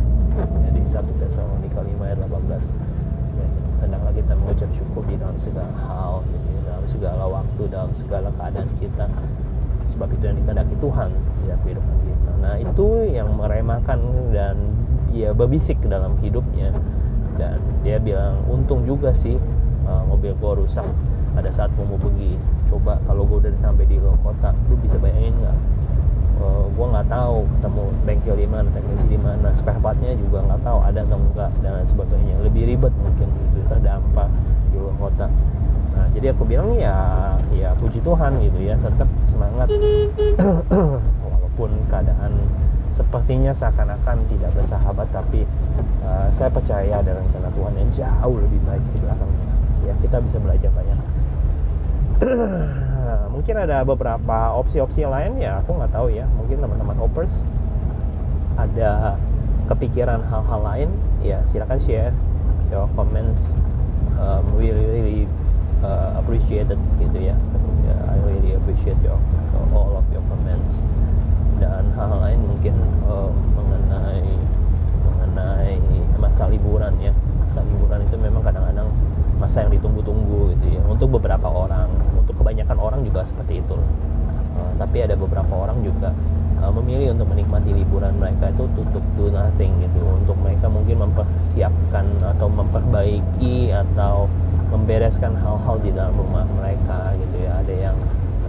Jadi 0.68 0.80
satu 0.90 1.12
Tesalonika 1.22 1.84
5 1.84 1.96
ayat 2.06 2.20
18 2.22 2.28
ya, 3.40 3.48
hendaklah 3.84 4.14
kita 4.14 4.34
mengucap 4.36 4.70
syukur 4.76 5.04
di 5.08 5.16
dalam 5.16 5.36
segala 5.40 5.72
hal 5.88 6.24
gitu 6.28 6.48
ya 6.54 6.59
segala 6.90 7.30
waktu 7.30 7.70
dalam 7.70 7.94
segala 7.94 8.34
keadaan 8.34 8.70
kita. 8.82 9.06
Sebab 9.90 10.10
itu 10.14 10.24
yang 10.26 10.38
dikehendaki 10.42 10.76
Tuhan 10.82 11.10
ya 11.46 11.56
kehidupan 11.62 11.98
kita. 12.06 12.32
Nah 12.42 12.56
itu 12.58 12.86
yang 13.10 13.30
meremahkan 13.38 14.00
dan 14.34 14.58
ya 15.14 15.30
berbisik 15.34 15.78
dalam 15.86 16.18
hidupnya. 16.22 16.74
Dan 17.38 17.62
dia 17.86 18.02
bilang 18.02 18.42
untung 18.50 18.84
juga 18.84 19.14
sih 19.14 19.38
uh, 19.86 20.04
mobil 20.10 20.34
gua 20.42 20.58
rusak. 20.58 20.86
Pada 21.34 21.50
saat 21.54 21.70
gua 21.78 21.86
mau 21.86 22.02
pergi 22.02 22.38
coba 22.70 22.98
kalau 23.06 23.26
gua 23.26 23.42
udah 23.46 23.54
sampai 23.62 23.86
di 23.86 24.02
luar 24.02 24.18
kota 24.26 24.54
lu 24.70 24.76
bisa 24.82 24.98
bayangin 24.98 25.34
nggak? 25.42 25.58
Uh, 26.40 26.66
gua 26.78 26.86
nggak 27.00 27.08
tahu 27.10 27.50
ketemu 27.58 27.84
bengkel 28.06 28.36
di 28.38 28.48
mana 28.50 28.68
teknisi 28.74 29.08
di 29.10 29.20
mana 29.20 29.50
spare 29.58 29.82
partnya 29.82 30.14
juga 30.18 30.46
nggak 30.46 30.62
tahu 30.62 30.80
ada 30.86 31.02
atau 31.02 31.18
enggak 31.18 31.52
dan 31.66 31.86
sebagainya. 31.86 32.36
Lebih 32.46 32.64
ribet 32.76 32.94
mungkin 33.02 33.30
itu 33.58 33.74
ada 33.74 33.98
apa 33.98 34.30
di 34.70 34.78
luar 34.78 34.96
kota 35.02 35.28
nah 35.90 36.06
jadi 36.20 36.36
aku 36.36 36.44
bilang 36.44 36.76
ya 36.76 37.32
ya 37.56 37.72
puji 37.80 38.04
Tuhan 38.04 38.44
gitu 38.44 38.60
ya. 38.60 38.76
Tetap 38.76 39.08
semangat. 39.24 39.72
Walaupun 41.24 41.72
keadaan 41.88 42.36
sepertinya 42.92 43.56
seakan-akan 43.56 44.28
tidak 44.28 44.52
bersahabat 44.52 45.08
tapi 45.16 45.48
uh, 46.04 46.28
saya 46.36 46.52
percaya 46.52 47.00
ada 47.00 47.16
rencana 47.16 47.48
Tuhan 47.56 47.74
yang 47.80 47.90
jauh 47.96 48.36
lebih 48.36 48.60
baik 48.68 48.84
di 48.92 49.00
belakang. 49.00 49.32
Ya 49.88 49.96
kita 50.04 50.20
bisa 50.20 50.38
belajar 50.44 50.70
banyak 50.76 51.00
mungkin 53.34 53.56
ada 53.56 53.88
beberapa 53.88 54.60
opsi-opsi 54.60 55.08
lain 55.08 55.40
ya 55.40 55.64
aku 55.64 55.72
nggak 55.80 55.96
tahu 55.96 56.12
ya. 56.12 56.28
Mungkin 56.36 56.60
teman-teman 56.60 57.00
hoppers 57.00 57.32
ada 58.60 59.16
kepikiran 59.72 60.20
hal-hal 60.28 60.60
lain 60.60 60.90
ya 61.24 61.40
silakan 61.48 61.80
share. 61.80 62.12
Your 62.68 62.92
comments 63.00 63.40
um, 64.20 64.44
we 64.60 64.76
really 64.76 65.32
uh, 65.84 66.20
appreciated 66.20 66.80
gitu 67.00 67.18
ya. 67.20 67.36
Yeah, 67.88 68.00
I 68.12 68.16
really 68.26 68.54
appreciate 68.56 69.00
your 69.04 69.20
all 69.74 69.98
of 69.98 70.06
your 70.14 70.24
comments. 70.28 70.84
Dan 71.60 71.92
hal-hal 71.96 72.20
lain 72.24 72.40
mungkin 72.48 72.76
uh, 73.08 73.32
mengenai 73.56 74.50
masa 76.40 76.46
liburan 76.52 76.94
ya. 77.04 77.12
Masa 77.44 77.66
liburan 77.68 78.00
itu 78.06 78.16
memang 78.16 78.44
kadang-kadang 78.46 78.88
masa 79.40 79.68
yang 79.68 79.72
ditunggu-tunggu 79.76 80.56
gitu 80.56 80.80
ya. 80.80 80.82
Untuk 80.88 81.20
beberapa 81.20 81.52
orang 81.52 81.92
untuk 82.16 82.40
kebanyakan 82.40 82.78
orang 82.80 83.02
juga 83.04 83.28
seperti 83.28 83.60
itu. 83.60 83.76
Uh, 84.56 84.72
tapi 84.80 85.04
ada 85.04 85.20
beberapa 85.20 85.52
orang 85.52 85.84
juga 85.84 86.16
uh, 86.64 86.72
memilih 86.72 87.16
untuk 87.16 87.28
menikmati 87.32 87.72
liburan 87.76 88.16
mereka 88.20 88.52
itu 88.56 88.64
tutup 88.76 89.04
do 89.20 89.28
nothing 89.32 89.72
gitu 89.84 90.00
untuk 90.04 90.36
mereka 90.40 90.68
mungkin 90.72 91.10
mempersiapkan 91.10 92.06
atau 92.24 92.48
memperbaiki 92.48 93.72
atau 93.74 94.32
membereskan 94.70 95.34
hal-hal 95.34 95.76
di 95.82 95.90
dalam 95.92 96.14
rumah 96.14 96.46
mereka 96.56 97.18
gitu 97.18 97.36
ya 97.42 97.52
ada 97.58 97.74
yang 97.74 97.98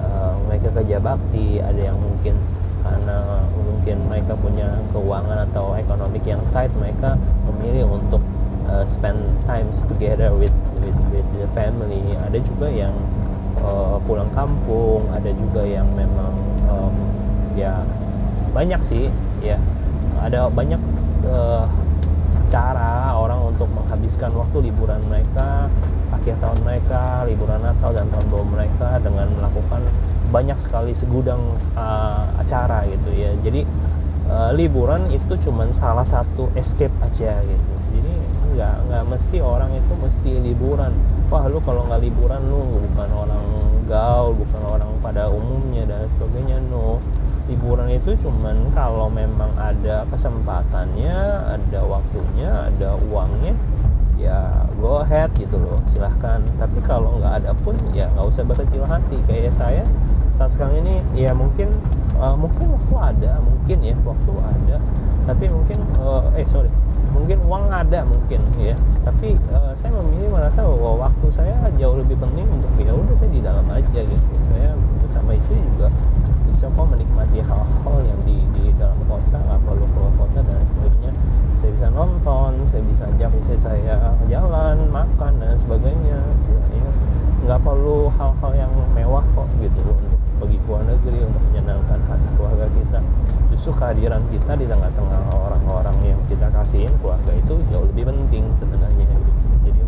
uh, 0.05 0.37
mereka 0.47 0.69
bakti 1.01 1.59
ada 1.59 1.81
yang 1.81 1.99
mungkin 1.99 2.37
karena 2.81 3.45
mungkin 3.53 3.97
mereka 4.09 4.33
punya 4.41 4.69
keuangan 4.93 5.45
atau 5.53 5.77
ekonomi 5.77 6.21
yang 6.25 6.41
tight 6.53 6.73
mereka 6.81 7.17
memilih 7.49 8.01
untuk 8.01 8.23
uh, 8.69 8.85
spend 8.89 9.21
times 9.45 9.85
together 9.89 10.33
with 10.33 10.55
with 10.81 10.97
with 11.13 11.29
the 11.37 11.49
family. 11.53 12.17
Ada 12.17 12.41
juga 12.41 12.69
yang 12.73 12.95
uh, 13.61 14.01
pulang 14.05 14.29
kampung 14.33 15.09
ada 15.13 15.29
juga 15.37 15.65
yang 15.65 15.89
memang 15.93 16.33
um, 16.69 16.95
ya 17.57 17.85
banyak 18.57 18.81
sih 18.89 19.13
ya. 19.45 19.61
Ada 20.21 20.53
banyak 20.53 20.81
uh, 21.29 21.65
cara 22.51 23.15
orang 23.15 23.55
untuk 23.55 23.71
menghabiskan 23.71 24.35
waktu 24.35 24.73
liburan 24.73 25.01
mereka 25.07 25.71
akhir 26.11 26.37
tahun 26.43 26.59
mereka 26.67 27.25
liburan 27.25 27.63
Natal 27.63 27.95
dan 27.95 28.11
tahun 28.11 28.27
baru 28.29 28.45
mereka 28.51 28.89
dengan 29.01 29.31
melakukan 29.39 29.83
banyak 30.31 30.57
sekali 30.63 30.95
segudang 30.95 31.43
uh, 31.75 32.25
acara 32.39 32.87
gitu 32.87 33.11
ya. 33.13 33.31
Jadi 33.43 33.67
uh, 34.31 34.51
liburan 34.55 35.11
itu 35.11 35.35
cuma 35.45 35.67
salah 35.75 36.07
satu 36.07 36.49
escape 36.55 36.95
aja 37.03 37.43
gitu. 37.43 37.73
Jadi 37.99 38.13
nggak 38.55 38.75
nggak 38.89 39.05
mesti 39.11 39.39
orang 39.43 39.75
itu 39.75 39.93
mesti 39.99 40.31
liburan. 40.41 40.95
Wah 41.31 41.47
lu 41.47 41.59
kalau 41.63 41.87
nggak 41.87 42.03
liburan 42.03 42.41
lu 42.47 42.63
bukan 42.91 43.11
orang 43.15 43.45
gaul 43.91 44.35
bukan 44.39 44.63
orang 44.67 44.91
pada 45.03 45.27
umumnya 45.31 45.87
dan 45.87 46.07
sebagainya. 46.15 46.63
No 46.71 47.03
liburan 47.51 47.91
itu 47.91 48.15
cuman 48.23 48.71
kalau 48.79 49.11
memang 49.11 49.51
ada 49.59 50.07
kesempatannya 50.15 51.19
ada 51.51 51.81
waktunya 51.83 52.71
ada 52.71 52.95
uangnya 53.11 53.59
ya 54.15 54.69
go 54.79 55.03
ahead 55.03 55.35
gitu 55.35 55.59
loh 55.59 55.83
silahkan. 55.91 56.39
Tapi 56.63 56.79
kalau 56.87 57.19
nggak 57.19 57.43
ada 57.43 57.51
pun 57.67 57.75
ya 57.91 58.07
nggak 58.15 58.27
usah 58.31 58.47
berkecil 58.47 58.87
hati. 58.87 59.19
Kayak 59.27 59.55
saya 59.59 59.83
saat 60.41 60.57
sekarang 60.57 60.81
ini 60.81 61.05
ya 61.13 61.37
mungkin 61.37 61.69
uh, 62.17 62.33
mungkin 62.33 62.73
waktu 62.73 62.95
ada 62.97 63.45
mungkin 63.45 63.79
ya 63.85 63.93
waktu 64.09 64.33
ada. 64.41 64.77
Tapi 65.29 65.45
mungkin 65.53 65.85
uh, 66.01 66.33
eh 66.33 66.49
sorry 66.49 66.73
mungkin 67.13 67.45
uang 67.45 67.69
ada 67.69 68.09
mungkin 68.09 68.41
ya. 68.57 68.73
Tapi 69.05 69.37
uh, 69.53 69.77
saya 69.77 69.93
memilih 70.01 70.33
merasa 70.33 70.65
bahwa 70.65 71.05
waktu 71.05 71.27
saya 71.37 71.69
jauh 71.77 72.01
lebih 72.01 72.17
penting 72.17 72.49
untuk 72.49 72.73
ya 72.81 72.97
udah 72.97 73.17
saya 73.21 73.29
di 73.29 73.45
dalam 73.45 73.69
aja 73.69 74.01
gitu. 74.01 74.33
Saya 74.49 74.73
bersama 75.05 75.37
istri 75.37 75.61
juga 75.77 75.93
bisa 76.49 76.73
kok 76.73 76.89
menikmati 76.89 77.45
hal-hal 77.45 77.97
yang 78.01 78.21
di, 78.25 78.41
di 78.57 78.73
dalam 78.81 78.97
kota 79.05 79.37
nggak 79.37 79.61
perlu 79.61 79.87
keluar 79.93 80.13
kota 80.19 80.41
dan 80.45 80.61
sebagainya 80.73 81.13
saya 81.63 81.71
bisa 81.73 81.89
nonton 81.95 82.53
saya 82.69 82.83
bisa 82.85 83.03
ajak 83.07 83.31
istri 83.39 83.57
saya 83.61 83.97
jalan 84.27 84.77
makan 84.91 85.33
dan 85.39 85.55
sebagainya 85.63 86.19
ya, 86.19 86.61
ya. 86.75 86.91
nggak 87.47 87.61
perlu 87.63 88.11
hal-hal 88.19 88.53
yang 88.57 88.73
mewah 88.93 89.25
kok 89.33 89.47
gitu 89.63 89.79
untuk 89.89 90.21
pergi 90.41 90.57
ke 90.57 90.69
luar 90.73 90.83
negeri 90.89 91.19
untuk 91.21 91.43
menyenangkan 91.53 92.01
hati 92.09 92.29
keluarga 92.41 92.67
kita 92.73 92.99
justru 93.53 93.71
kehadiran 93.77 94.20
kita 94.31 94.53
di 94.55 94.67
tengah-tengah 94.71 95.23
orang-orang 95.35 96.15
yang 96.15 96.21
kita 96.31 96.47
kasihin 96.55 96.95
keluarga 97.03 97.35
itu 97.35 97.59
jauh 97.69 97.87
lebih 97.91 98.15
penting 98.15 98.47
sebenarnya. 98.63 99.07
Jadi 99.67 99.81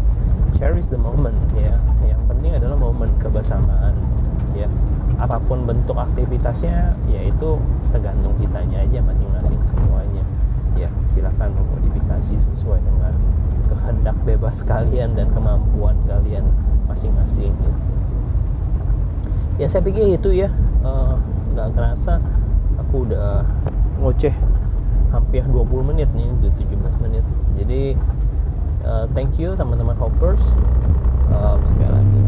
cherish 0.59 0.91
the 0.91 0.99
moment 0.99 1.39
ya. 1.55 1.79
Yang 2.03 2.23
penting 2.27 2.53
adalah 2.59 2.77
momen 2.77 3.11
kebersamaan 3.23 3.95
ya. 4.59 4.67
Apa 5.23 5.39
pun 5.47 5.63
bentuk 5.63 5.95
aktivitasnya 5.95 6.99
yaitu 7.07 7.63
tergantung 7.95 8.35
kitanya 8.43 8.83
aja 8.83 8.99
masing-masing 9.07 9.61
semuanya 9.71 10.25
ya. 10.75 10.91
Silahkan 11.15 11.55
memodifikasi 11.55 12.35
sesuai 12.43 12.83
dengan 12.83 13.15
kehendak 13.71 14.17
bebas 14.27 14.59
kalian 14.67 15.15
dan 15.15 15.31
kemampuan 15.31 15.95
kalian 16.11 16.45
masing-masing 16.91 17.55
gitu. 17.55 17.81
ya 19.57 19.67
saya 19.71 19.83
pikir 19.87 20.19
itu 20.19 20.35
ya. 20.35 20.51
Eh, 20.83 21.15
nggak 21.55 21.69
uh, 21.71 21.73
kerasa 21.73 22.19
aku 22.83 23.07
udah 23.07 23.47
ngoceh 24.03 24.35
hampir 25.15 25.47
20 25.47 25.91
menit 25.95 26.11
nih 26.13 26.27
udah 26.43 26.53
17 26.59 27.05
menit 27.07 27.25
jadi 27.55 27.83
uh, 28.83 29.07
thank 29.15 29.39
you 29.39 29.55
teman-teman 29.55 29.95
hoppers 29.95 30.43
um, 31.31 31.63
sekali 31.63 31.87
lagi 31.87 32.21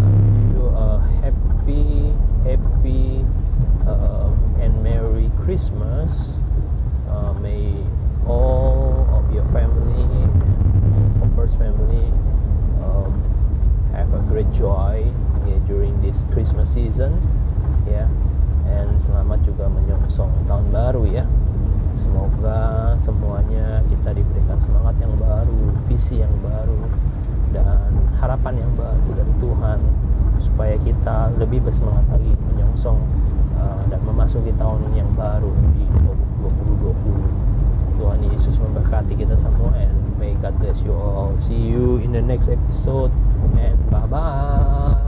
you 0.54 0.70
uh, 0.70 1.02
happy 1.18 2.14
happy 2.46 3.24
uh, 3.88 4.30
and 4.60 4.82
merry 4.84 5.30
Christmas. 5.44 6.12
Uh, 7.08 7.32
may 7.34 7.72
all 8.26 9.08
of 9.12 9.32
your 9.32 9.44
family 9.52 10.08
first 11.36 11.58
family 11.58 12.06
um, 12.80 13.12
have 13.92 14.12
a 14.14 14.22
great 14.28 14.50
joy 14.52 15.04
yeah, 15.46 15.58
during 15.66 16.00
this 16.00 16.24
Christmas 16.32 16.72
season. 16.72 17.20
Yeah, 17.84 18.08
and 18.64 18.96
selamat 19.02 19.44
juga 19.44 19.68
menyongsong 19.68 20.48
tahun 20.48 20.72
baru 20.72 21.04
ya. 21.04 21.24
Semoga 22.14 22.94
semuanya 23.02 23.82
kita 23.90 24.14
diberikan 24.14 24.54
semangat 24.62 24.94
yang 25.02 25.18
baru, 25.18 25.74
visi 25.90 26.22
yang 26.22 26.30
baru, 26.46 26.86
dan 27.50 27.90
harapan 28.22 28.62
yang 28.62 28.70
baru 28.78 29.18
dari 29.18 29.34
Tuhan 29.42 29.78
supaya 30.38 30.78
kita 30.78 31.34
lebih 31.42 31.66
bersemangat 31.66 32.06
lagi 32.14 32.30
menyongsong 32.54 33.02
uh, 33.58 33.82
dan 33.90 33.98
memasuki 34.06 34.54
tahun 34.54 34.94
yang 34.94 35.10
baru 35.18 35.50
di 35.74 35.90
2020 36.86 37.98
Tuhan 37.98 38.20
Yesus 38.30 38.62
memberkati 38.62 39.18
kita 39.18 39.34
semua 39.34 39.74
and 39.74 39.98
may 40.14 40.38
God 40.38 40.54
bless 40.62 40.86
you 40.86 40.94
all. 40.94 41.34
See 41.42 41.58
you 41.58 41.98
in 41.98 42.14
the 42.14 42.22
next 42.22 42.46
episode 42.46 43.10
and 43.58 43.74
bye 43.90 44.06
bye 44.06 45.03